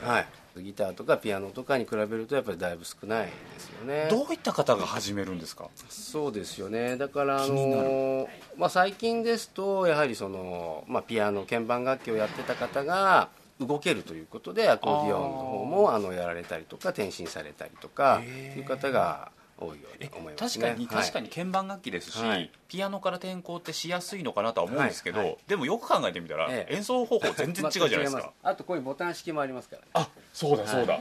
[0.04, 0.26] なはい。
[0.56, 4.08] ギターとかピアノとかに比べるとやっぱりだいぶ少ないですよね。
[4.10, 5.68] どういった方が始めるんですか？
[5.88, 6.96] そうですよね。
[6.96, 13.28] だからあの、まあ、最近ですとやはりその、まあ、ピアノ鍵盤楽器をやってた方が
[13.60, 18.22] 動けるということでアコーディオンの方もあのやられたりとか転身されたりとか
[18.56, 20.64] いう方が多いように思いますね。
[20.64, 22.50] 確かに、確かにに鍵盤楽器ですし、はい。
[22.68, 25.28] ピアノから転校ってしやすいのかなとは思うんですけど、はい。
[25.28, 25.38] はい。
[25.46, 26.76] でもよく考えてみたら、ええ。
[26.76, 29.82] 演奏方法全然違うじゃないですか、 あとこういうボタン式もありますから。
[29.82, 30.98] ねあそうだそうだ、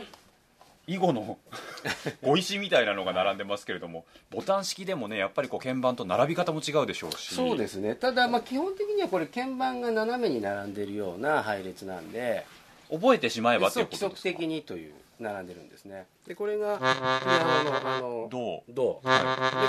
[0.91, 1.37] 囲碁の
[2.23, 7.35] 碁石みたいなのが並んでますけれどもボタン式でもねやっぱりこう鍵盤と並び方も違うでしょうし。
[7.35, 7.95] そうですね。
[7.95, 12.45] ただまあ基本的にはこれ鍵盤が斜めに並んでるような配列なんで
[12.91, 14.29] 覚えてしまえばという規ことですか？
[14.29, 16.05] 則的にという並んでるんですね。
[16.27, 19.09] でこれがピアノのあのどうドで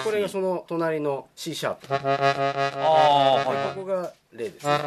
[0.04, 1.86] これがその隣の C シャープ。
[1.92, 1.98] あ
[3.44, 3.74] あはいはい。
[3.74, 4.78] ここがレですね。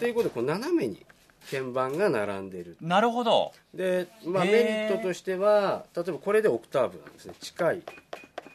[0.00, 1.04] ということでこう斜めに
[1.50, 2.76] 鍵盤が並んでる。
[2.80, 3.52] なるほど。
[3.72, 4.58] で、まあ、メリ
[4.94, 7.82] ットとしては例えばこれでオクターブなんですね近い。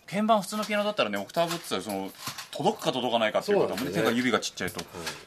[0.09, 2.11] 鍵盤普通のピアノだったらねオクターブって言ったらその
[2.51, 4.01] 届くか届かないかっていう方もそうなんですね。
[4.01, 4.81] ね手が指がちっちゃいと、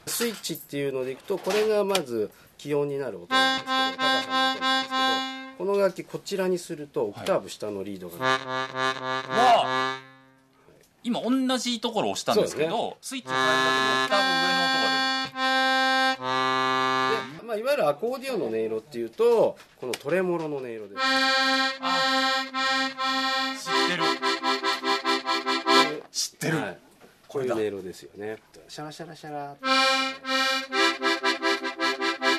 [0.07, 4.91] スイッチっていうのでいくとこれがまず気温になる音なんですけど高さの音なんです
[5.57, 8.39] けどこの楽器こちらにするとオクターブ下のリードが、わ
[9.29, 10.01] あ。
[11.05, 15.02] 今同じところを押したんですけどそうスイッチを変えるだけでオクターブ上の音が出る。
[15.02, 15.02] で
[17.53, 21.03] まあ、いわゆるアコーディオンの音色っていうとこのトレモロの音色です。
[23.63, 24.03] 知ってる。
[26.11, 26.79] 知ってる、はい、
[27.29, 28.39] こういう音色ですよね。
[28.69, 29.55] シャラシャラシャラ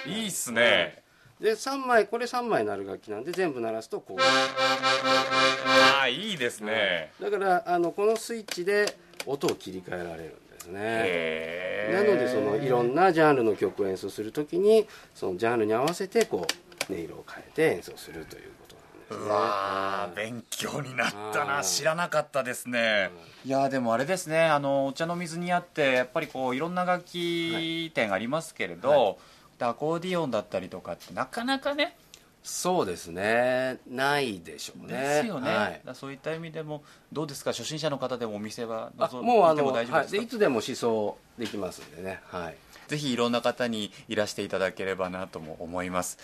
[0.07, 1.03] いいっすね、
[1.39, 4.17] で3枚これ3枚鳴る楽器なんで全部鳴らすとこう。
[4.19, 8.97] ああいいですね、だからあのこのスイッチで
[9.27, 10.29] 音を切り替えられる。
[10.29, 10.79] んですね。
[10.81, 16.47] へなのでそのいろんなジャンルの曲を演奏するときにそのジャンルに合わせてこ
[16.89, 19.25] う音色を変えて演奏するということなんですね。
[19.25, 21.53] うわー勉強になったな。
[21.55, 23.09] はい知らなかったですね。
[23.45, 24.45] いやーでもあれですね。
[24.45, 29.17] あのお茶の水にあってやっぱりこういろんな楽器店ありますけれど、
[29.59, 31.95] はアコーディオンだったりとかってなかなかね
[32.43, 33.79] そうですね。
[33.87, 34.93] ないでしょうね。
[34.93, 35.81] ですよね、はい。
[35.93, 37.51] そういった意味でもどうですか？
[37.51, 42.19] 初心者の方でもお店はあ覗もうあの、いても大丈夫はい、ですいつでも思想できますんでね。
[42.25, 42.57] はい。
[42.87, 46.17] ぜひいろんな方にいらしていただければなとも思います。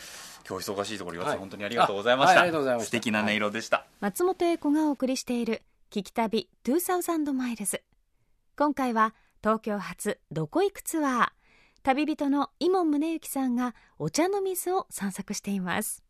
[0.47, 1.39] 今日忙しいところ岩田さん、はい。
[1.39, 2.85] 本当にありがとうございました、あはいありがとうございました。
[2.87, 7.81] 素敵な音色でした、松本英子がお送りしている「聞き旅2000マイルズ」
[8.57, 11.29] 今回は東京発どこ行くツアー。
[11.81, 16.03] 旅人の伊門宗行さんがお茶の水を散策しています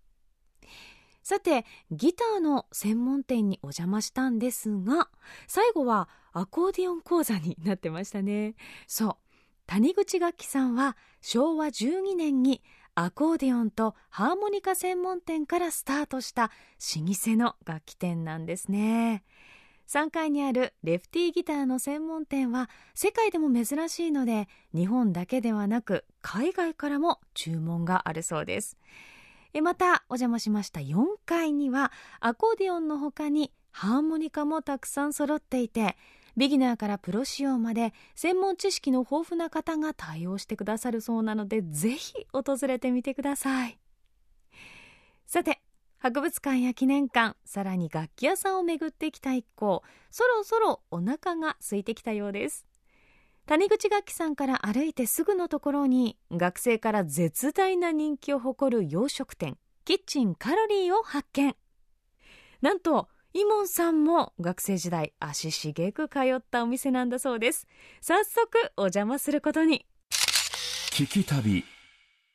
[1.30, 5.10] さてギターの専門店にお邪魔したんですが
[5.48, 8.56] 最後はアコーディオン講座になってましたね。
[8.88, 9.16] そう。
[9.68, 12.64] 谷口楽器さんは昭和12年に
[12.96, 16.50] アコーディオンとハーモニカ専門店からスタートした
[16.98, 19.24] 老舗の楽器店なんですね。
[19.88, 28.80] 3階にあるレフティーギターの専門店は世界でも珍しいので日本だけではなく海外からも注文があるそうです。
[29.62, 30.80] またお邪魔しました。
[30.80, 35.98] 4階にはアコーディオンの他にハーモニカもたくさん揃っていて
[36.38, 43.80] ビギナーからプロ仕様まで専門知識の豊富な方が対応してくださるそうなのでぜひ訪れてみてください。
[45.26, 45.60] さて
[45.98, 49.84] 博物館や記念館さらに楽器屋さんを巡ってきた一行。
[50.12, 52.69] そろそろお腹が空いてきたようです。
[53.50, 61.56] 谷口楽器さんから歩いてすぐのところに学生から絶大な人気を誇る洋食店キッチンカロリーを発見。
[62.62, 67.66] なんとイモンさんも学生時代足しげく通ったお店なんだそうです。
[68.02, 69.88] 早速お邪魔することに。
[70.92, 71.66] 聞き旅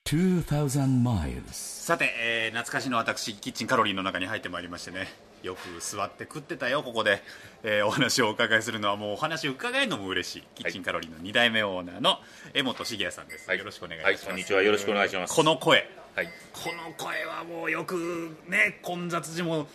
[0.05, 5.07] 2000 miles さて、えー懐かしの私キッチンカロリーの中に入ってまいりましてね
[5.44, 7.22] よく座って食ってたよここで、
[7.62, 10.42] えーお話をお伺いするのはもうお話を伺えるのも嬉しい。
[10.54, 12.18] キッチンカロリーの2代目オーナーの
[12.54, 13.59] 江本茂也さんです、はい。
[13.59, 14.62] よろしくお願いします、はいこんにちは。
[14.62, 15.35] よろしくお願いします。
[15.35, 15.88] この声。
[16.14, 16.26] はい。
[16.52, 19.66] この声はもうよくね混雑時も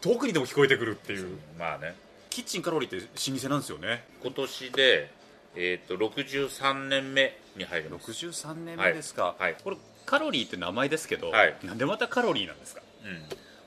[0.00, 1.38] 遠くにでも聞こえてくるっていう。
[1.58, 1.94] まあね。
[2.28, 4.04] キッチンカロリーって老舗なんですよね。
[4.22, 5.10] 今年で、
[5.54, 9.56] えー、と63年目に入ります、63年目ですか、はいはい。
[9.62, 11.56] これカロリーって名前ですけど、はい。
[11.62, 12.82] なんでまたカロリーなんですか？
[13.04, 13.22] うん、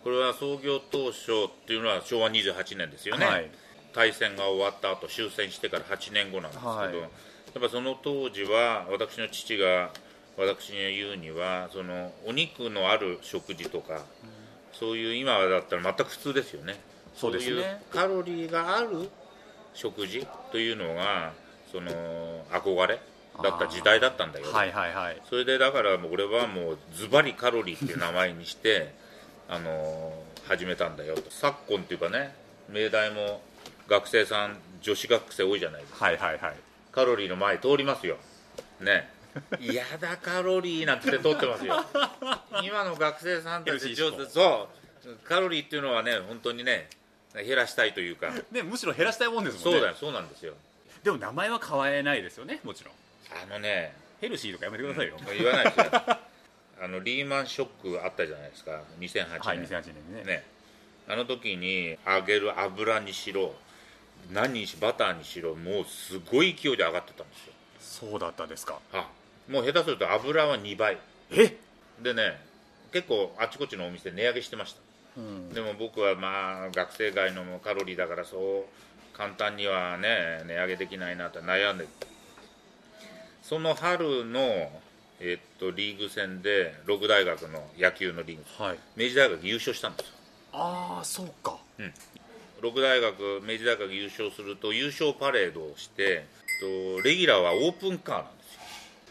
[0.07, 3.51] これは創業当初っていうのは昭和28年ですよね、はい。
[3.93, 6.95] 大戦が終わった後終戦してから8年後なんですけど、はい。
[6.95, 7.09] やっ
[7.61, 9.89] ぱその当時は私の父が
[10.37, 13.99] 私に言うにはそのお肉のある食事とか、
[14.71, 16.79] そういう今だったら全く普通ですよね。
[17.13, 17.55] そうですね。
[17.57, 19.09] いうカロリーがある
[19.73, 21.33] 食事というのが
[21.69, 21.91] その
[22.49, 23.01] 憧れ
[23.43, 25.21] だった時代だったんだよ、はいはいはい。
[25.29, 29.05] それでだからもう俺はもうズバリカロリーっていう名前にして
[29.49, 31.23] あのー始めたんだよと。
[31.29, 32.33] 昨今っていうかね
[32.69, 33.41] 明大も
[33.89, 36.05] 学生さん女子学生多いじゃないですか。
[36.05, 36.55] はいはいはい。
[36.91, 38.17] カロリーの前通りますよ。
[38.79, 39.10] ね。
[39.60, 41.86] やだカロリーなんて通ってますよ。
[42.63, 44.69] 今の学生さんたちそ
[45.05, 45.15] う。
[45.27, 46.89] カロリーっていうのはね本当にね
[47.33, 48.31] 減らしたいというか。
[48.51, 49.79] ね、むしろ減らしたいもんですもんね。
[49.79, 49.95] そうだよ。
[49.95, 50.53] そうなんですよ。
[51.03, 52.93] でも名前は変えないですよねもちろん。
[53.43, 53.93] あのね。
[54.19, 56.17] ヘルシーとかやめてくださいよ、言わないですよ
[56.81, 58.81] あのリーマンショックあったじゃないですか。
[58.99, 60.23] 2008年、はい2008年にね。
[60.23, 60.43] ね。
[61.07, 63.55] あの時に揚げる油にしろ
[64.31, 67.53] 何にしバターにしろもうすごい勢いで上がってたんですよ。
[68.09, 68.79] そうだったですか。
[68.93, 69.09] あ
[69.49, 70.97] もう下手すると油は2倍。
[71.31, 71.57] え？
[72.01, 72.39] でね
[72.91, 74.81] 結構あちこちのお店値上げしてました、
[75.53, 81.87] でも僕はまあ学生街のカロリーだからそう簡単にはね値上げできないなと悩んで。
[83.41, 84.69] その春の、
[85.19, 88.63] えっとリーグ戦で六大学の野球のリーグ。
[88.63, 88.77] はい。
[88.95, 90.13] 明治大学優勝したんですよ。
[90.53, 91.58] ああそうか。
[92.62, 96.25] 六大学明治大学優勝すると優勝パレードをして
[96.60, 98.62] とレギュラーはオープンカーなんですよ。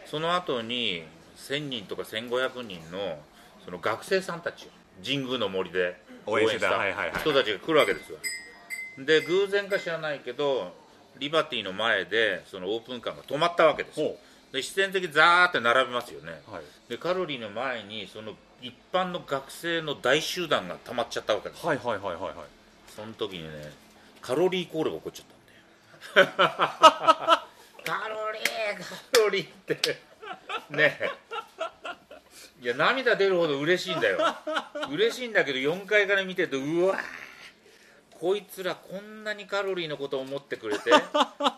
[0.06, 1.04] その後に
[1.38, 3.18] 1000人とか1500人の
[3.64, 4.68] その学生さんたち
[5.04, 6.70] 神宮の森で応援してた。
[7.20, 8.18] 人たちが来るわけですよ。
[8.98, 10.72] で偶然か知らないけど
[11.18, 14.16] リバティの前でそのオープンカーが止まったわけですよ
[14.62, 16.62] 必然的にザーって並びますよね、はい。
[16.88, 21.66] でカロリーの前にその一般の学生の大集団が溜まっちゃったわけです。
[21.66, 22.34] はいはいはいはいはい。
[22.94, 23.72] その時にね
[24.20, 25.26] カロリーコールが起こっちゃっ
[26.14, 26.36] たんだよ。
[27.84, 30.00] カロリーカロリーって。
[30.70, 30.98] ね。
[31.00, 31.10] え
[32.62, 34.18] いや涙出るほど嬉しいんだよ。
[34.90, 36.98] 嬉しいんだけど4階から見てるとうわ
[38.18, 40.90] こいつらこんなにカロリーのことを思ってくれて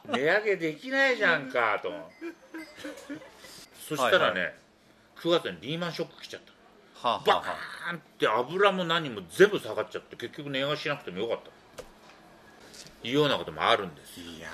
[0.08, 1.92] 値上げできないじゃんかと
[3.88, 4.54] そしたらね、はい
[5.18, 6.42] 9月にリーマンショック来ちゃっ
[7.02, 7.08] た。
[7.08, 7.56] はあ、バはあは
[7.88, 7.92] あ。
[7.92, 11.50] ーンって油も何も全部下がっちゃって結局値上げしなくてもよかった。
[13.02, 14.20] いうようなこともあるんです。
[14.20, 14.48] いや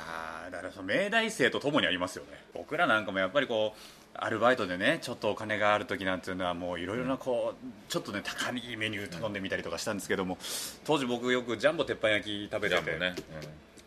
[0.48, 2.42] ーだからその明大生とともにありますよね。
[2.54, 3.78] 僕らなんかもやっぱりこう
[4.14, 10.38] アルバイトでねちょっとお金がある時なんていうのはもういろいろなこうちょっとね高いメニュー頼んでみたりとかしたんですけども
[10.84, 12.82] 当時僕よくジャンボ鉄板焼き食べてて。
[12.82, 13.14] ジャンボね、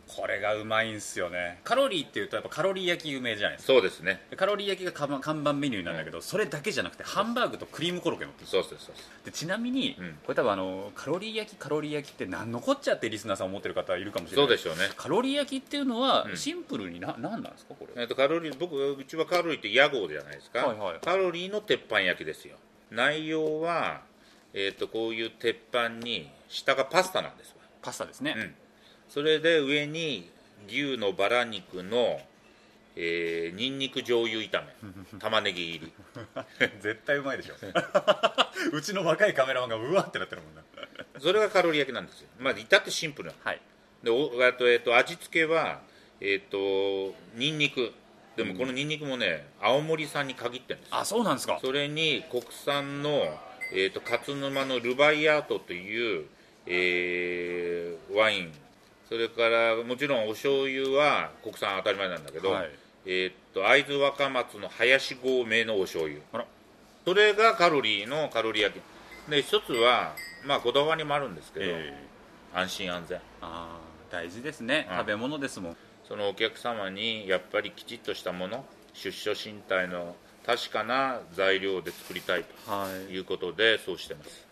[0.07, 1.59] これがうまいんすよね。
[1.63, 3.73] カロリーっていうとやっぱカロリー焼き有名じゃないですか。
[3.73, 4.21] そうですね。
[4.29, 10.17] でカロリー焼きが看板看板メニューなんだけど、それだけじゃなくてハンバーグとクリームコロッケ乗ってるそうそうそうでちなみに、うん。
[10.23, 14.47] これ多分あのカロリー焼きカロリー焼きって何のこっちゃってリスナーさん思ってる方いるかもしれない。
[14.47, 14.93] そうでしょうね。
[14.95, 16.37] カロリー焼きっていうのはうん。
[16.37, 18.01] シンプルにな、何なんですかこれ。
[18.01, 20.99] えっとカロリー僕うちはカロリーって屋号じゃないですか、はいはい。
[21.03, 22.55] カロリーの鉄板焼きですよ。
[22.91, 24.01] 内容は、
[24.53, 27.55] えっとこういう鉄板に下がパスタなんですわ。
[27.81, 28.55] パスタですね、うん
[29.09, 30.29] それで上に
[30.67, 32.19] 牛のバラ肉の
[32.99, 35.93] えー、ニンニク醤油炒め玉ねぎ入り。
[36.81, 37.53] 絶対うまいでしょ。
[38.73, 40.63] うちの若いカメラマンがうわってなってるもんな。
[41.19, 42.29] それがカロリー焼きなんですよ。
[42.39, 43.35] まあ至ってシンプルな。
[43.43, 43.61] はい。
[44.01, 45.81] でおあと、えっと、味付けは、
[46.19, 47.93] えっと、ニンニク。
[48.35, 51.59] でもこのニンニクもね、青森産に限ってるんですあそうなんですか。
[51.61, 53.39] それに国産の、
[53.73, 56.25] えー、と勝沼のルバイアートという、
[56.65, 58.53] えーワイン
[59.09, 62.69] それからもちろんお醤油は国産当たり前なんだけど、はい。
[63.05, 66.19] えー、と会津若松の林合名のお醤油。
[67.05, 69.31] それがカロリーのカロリー焼き。
[69.31, 71.93] で一つはまあこだわりもあるんですけど、え
[72.53, 72.59] え。
[72.59, 73.17] 安心安全。
[73.17, 73.79] ああ
[74.11, 74.97] 大事ですね、うん。
[74.97, 75.77] 食べ物ですもん。
[76.07, 83.13] そのお客様にやっぱりきちっとしたもの出所身体の確かな材料で作りたいとはい。
[83.13, 84.45] いうことでそうしてます。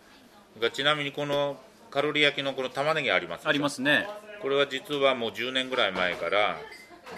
[0.60, 1.58] がちなみにこの
[1.90, 4.06] カロリー焼きのこの玉ねぎありますありますね
[4.40, 6.56] これは実はもう10年ぐらい前から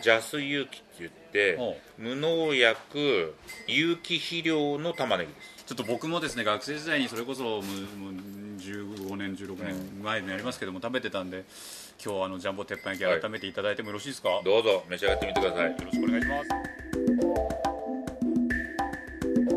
[0.02, 3.34] ジャス有機って言ってほ無農薬
[3.66, 5.64] 有機肥料の玉ねぎです。
[5.66, 8.12] ちょっと僕もですね学生時代にそれこそもうもう
[8.58, 11.44] 15年16年前になりますけども食べてたんで
[12.02, 15.76] 今日はあのジャンボ鉄板焼き改めていただいてもよろしいですか、よどうぞ召し上がってみてください。
[15.84, 16.48] ろしくお願いします。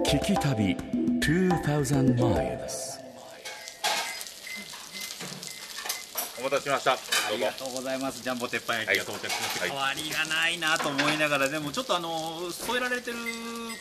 [0.04, 0.76] 聞き旅
[1.22, 3.01] 2000 miles
[6.52, 6.92] 待たせしました。
[6.94, 6.98] あ
[7.32, 8.22] りがとうございます。
[8.22, 9.70] ジャンボ鉄板焼きが到着しまして、はい。
[9.70, 13.18] 変わりがないなと思いながらでもちょっとあの添えられてる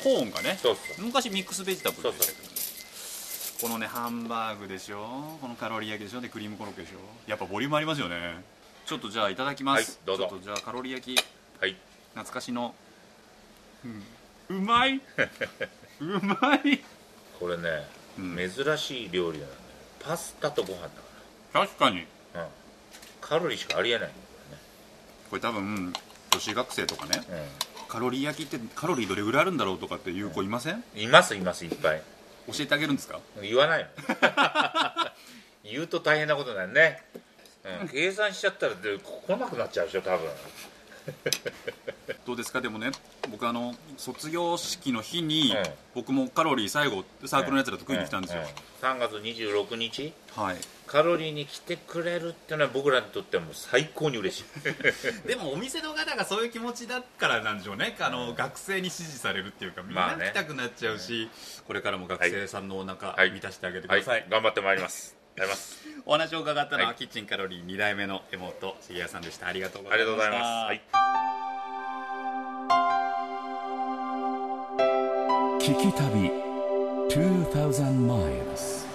[0.05, 1.05] コーンがねそうそう。
[1.05, 2.55] 昔ミックスベジタブルでしたけどね。
[3.61, 5.39] このねハンバーグでしょ。
[5.41, 6.21] このカロリー焼きでしょ。
[6.21, 6.99] でクリームコロッケでしょ。
[7.27, 8.45] やっぱボリュームありますよね。
[8.87, 10.29] ちょっとじゃあいただきます、はいどうぞ。
[10.31, 11.25] ちょっとじゃあカロリー焼き。
[11.61, 11.77] はい。
[12.15, 12.75] 懐かしの、
[14.49, 15.01] うん、うまい。
[16.01, 16.83] うまい。
[17.39, 17.87] これね、
[18.19, 18.37] うん。
[18.37, 19.61] 珍しい料理なんだよ
[20.01, 20.91] パスタとご飯だ
[21.53, 22.01] 確かに。
[22.01, 22.51] から、うん、
[23.31, 24.09] カロリーしかありえない。
[24.09, 24.17] んだ
[25.31, 25.93] これ多分
[26.33, 27.49] 女子学生とかねよね、
[27.89, 32.03] カロリー焼きってカロリーどれぐらいあるんだろうとかっていう子いません、うん、いますいますいっぱい。
[32.49, 33.21] 教えてあげるんですか？
[33.41, 33.89] 言わないの
[35.71, 37.03] 言うと大変なことになるね、
[37.83, 40.29] うん、計算しちゃったらで来なくなっちゃうでしょ多分
[42.27, 42.61] どうですか？
[42.61, 42.91] でもね
[43.31, 48.47] 僕あの卒業式の日に、うん僕もカロリー最後サークルのやつらと食いに来たんですよ、うう
[48.81, 50.13] 3月26日？
[50.37, 50.57] はい。
[50.87, 54.45] カロリーに来てくれるっていうのは僕らにとってはもう最高に嬉しい。
[55.27, 57.97] でもお店の方がそういう気持ちだからなんでしょうね。
[57.99, 61.29] あの、学生に支持されるっていうかみんなまあね来たくなっちゃうし、
[61.67, 63.33] これからも学生さんのお腹はい。
[63.33, 64.01] 満たしてあげてくはい。
[64.01, 65.81] ださい、頑張ってまいりますやります。
[66.05, 66.97] お話を伺ったのは、はい。
[66.97, 69.47] キッチンカロリー2代目の江本茂也さんでした。
[69.47, 70.07] ありがとうごあざいました。
[70.07, 70.83] りがとうございます、はい。
[75.61, 76.31] 聞き旅
[77.09, 78.87] 2000 miles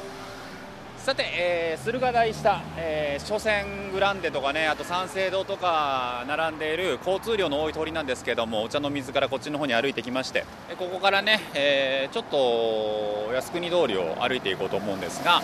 [0.98, 15.44] さて、えー駿河台下、えー、初戦グランデとかねあと三省堂とか並んでいる交通量の多い通りなんですけどもお茶の水からこっちの方に歩いてきましてえここからね、えーちょっと靖国通りを歩いていこうと思うんですが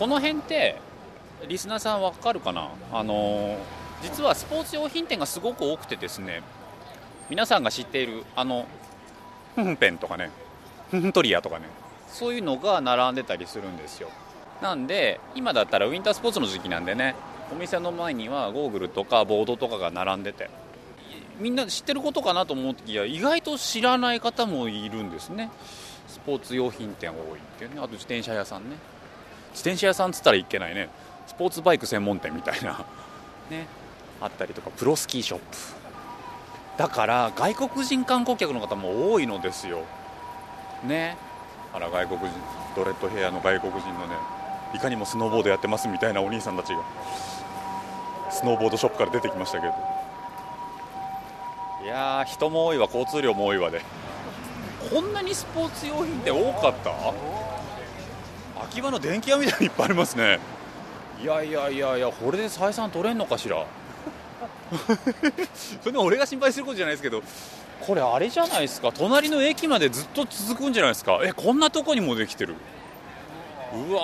[0.00, 0.76] この辺って
[1.46, 2.70] リスナーさんわかるかな？
[2.90, 3.58] あの
[4.02, 6.42] 実はスポーツ用品店がすごく多くてですね
[7.28, 8.64] 皆さんが知っているあの
[9.56, 10.30] フンペンとかね
[10.90, 11.66] フントリアとかね
[12.08, 14.08] そういうのが並んでたりするんですよ。
[14.62, 17.14] なんで今だったらウィンタースポーツの時期なんでね
[17.52, 20.48] お店の前にはゴーグルとかボードとかが並んでて
[21.38, 25.50] みんな知ってることかなと思っていや意外と知らない方もいるんですね。
[26.08, 27.80] スポーツ用品店多いっていうね。
[27.80, 28.76] あと自転車屋さんね。
[29.50, 30.88] 自転車屋さんっつったらいけないね。
[31.26, 32.84] スポーツバイク専門店みたいな。
[33.50, 33.66] ね。
[34.20, 35.44] あったりとかプロスキーショップ。
[36.76, 39.84] だから外国人観光客の方も多いのですよ。
[40.84, 41.16] ね。
[41.72, 42.28] あら外国人
[42.74, 44.16] ドレッドヘアの外国人のね
[44.74, 46.80] いかにもスノーボードやってますみたいなお兄さんたちが
[48.30, 49.74] スノーボードショップから出てきましたけど。
[51.84, 52.86] いやー人も多いわ。
[52.86, 53.82] 交通量も多いわで。
[54.92, 56.90] こんなにスポーツ用品って多かった？
[58.70, 60.38] 秋葉の電気屋みたいにいっぱいありますね。
[61.20, 63.66] いやいやいやいやこれで採算取れんのかしら？
[65.82, 67.22] それで俺が心配することじゃないですけど。
[67.80, 68.92] これあれじゃないですか？
[68.92, 71.18] 隣の駅までずっと続くんじゃないですか？
[71.24, 72.54] えこんなとこにもできてる。
[73.74, 74.00] うわ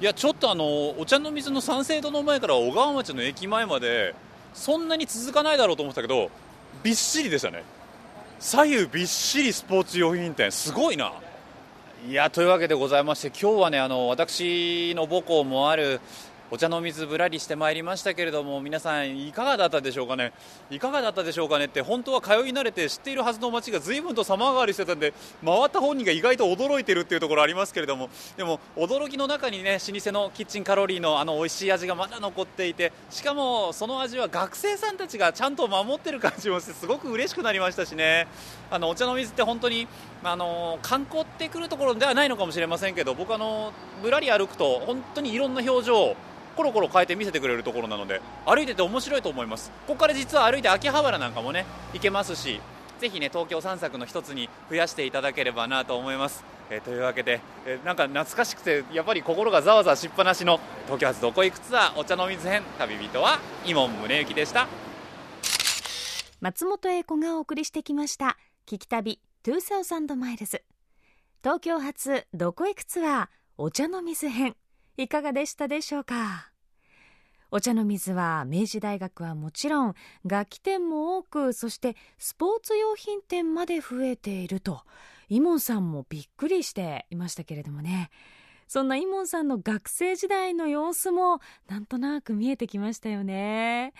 [0.00, 0.02] ー。
[0.02, 4.14] いやちょっとあのお茶の水の三省堂の前から小川町の駅前まで
[4.54, 6.30] そんなに続かないだろうと思ってたけど
[6.82, 7.62] びっしりでしたね。
[8.40, 10.50] 左右びっしりスポーツ用品店。
[10.50, 11.12] すごいな
[12.08, 16.00] いやというわけでございまして今日はねあの私の母校もある
[16.54, 20.34] お茶の水ぶらりしてまいりましたけれども皆さんいかがだったでしょうかね？
[20.70, 38.26] いかがだったでしょうかねって本当は通い慣れて知っているはずの街が随分と様変わりしてたんで回った本人が意外と驚いてるっていうところありますけれどもでも驚きの中にね老舗のキッチンカロリーのあの美味しい味がまだ残っていてしかもその味は学生さんたちがちゃんと守ってる感じもしてすごく嬉しくなりましたしね。
[38.70, 39.88] あのお茶の水って本当に
[40.22, 43.72] あの観光ってくるところではないのかもしれませんけど僕あの
[44.02, 46.14] ぶらり歩くと本当にいろんな表情
[46.52, 49.70] コロコロ変えて見せてくれるところなので歩いてて面白いと思います。
[49.86, 52.60] ここから実は歩いて秋葉原なんかもね行けますし
[53.00, 64.68] ぜひね東京散策の一つに増やしていただければなと思います、えーというわけで、えーなんか懐かしくてやっぱり心がざわざわしっぱなしの東京発どこ行くツアーお茶の水編旅人は伊門宗行でした。
[66.40, 68.36] 松本英子がお送りしてきました。
[68.66, 70.62] 聞き旅2000マイルズ
[71.42, 73.28] 東京発どこ行くツアー
[73.58, 74.56] お茶の水編。
[74.96, 76.50] いかがでしたでしょうか？
[77.50, 84.82] お茶の水は明治大学はもちろん楽器店も多くそしてスポーツ用品店まで増えていると
[85.28, 88.10] イモンさんもびっくりしていましたけれどもね。
[88.68, 93.92] そんなイモンさんの学生時代の様子もなんとなく見えてきましたよね。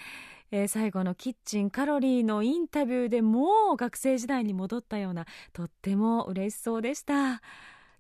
[0.51, 7.41] えー最後のキッチンカロリーのインタビューでもう学生時代に戻ったようなとっても嬉しそうでした。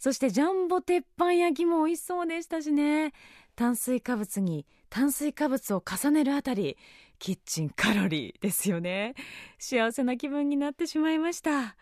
[0.03, 3.12] そしてジャンボ鉄板焼きも美味しそうでしたしね。
[3.55, 6.76] 炭水化物に炭水化物を重ねるあたり
[7.20, 9.14] キッチンカロリーですよね。
[9.61, 11.76] 幸せな気分になってしまいました。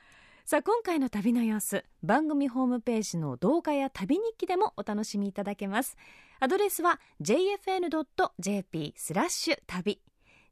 [0.44, 5.96] さあ今回の旅の様子番組ホームページの動画や旅日記でもお楽しみいただけます。
[6.40, 9.98] アドレスは jfn.jp スラッシュ旅。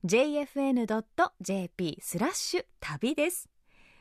[0.06, 3.57] jfn.jp スラッシュ旅です。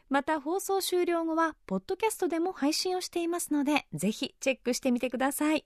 [0.10, 5.66] また放送終了後はポッドキャストでも配信をしていますのでぜひチェックしてみてください。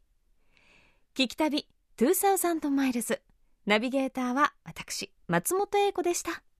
[1.15, 1.67] 聞き旅
[1.97, 3.21] 2000マイルズ
[3.65, 6.41] ナビゲーターは私松本英子でした。